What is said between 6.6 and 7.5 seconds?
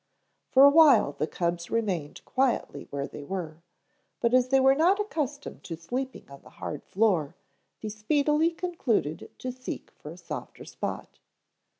floor